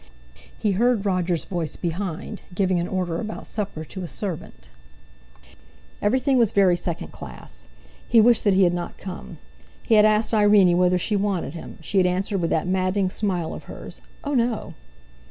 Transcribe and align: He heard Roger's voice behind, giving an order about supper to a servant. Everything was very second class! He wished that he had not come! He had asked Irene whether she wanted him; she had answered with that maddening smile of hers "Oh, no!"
He 0.57 0.71
heard 0.71 1.05
Roger's 1.05 1.45
voice 1.45 1.75
behind, 1.75 2.41
giving 2.55 2.79
an 2.79 2.87
order 2.87 3.19
about 3.21 3.45
supper 3.45 3.85
to 3.85 4.03
a 4.03 4.07
servant. 4.07 4.67
Everything 6.01 6.39
was 6.39 6.51
very 6.51 6.75
second 6.75 7.09
class! 7.11 7.67
He 8.09 8.19
wished 8.19 8.43
that 8.45 8.55
he 8.55 8.63
had 8.63 8.73
not 8.73 8.97
come! 8.97 9.37
He 9.83 9.93
had 9.93 10.05
asked 10.05 10.33
Irene 10.33 10.75
whether 10.75 10.97
she 10.97 11.15
wanted 11.15 11.53
him; 11.53 11.77
she 11.81 11.99
had 11.99 12.07
answered 12.07 12.39
with 12.39 12.49
that 12.49 12.65
maddening 12.67 13.11
smile 13.11 13.53
of 13.53 13.65
hers 13.65 14.01
"Oh, 14.23 14.33
no!" 14.33 14.73